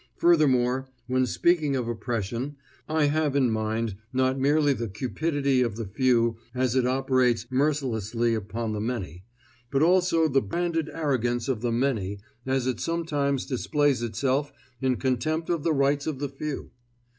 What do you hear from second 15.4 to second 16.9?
for the rights of the few.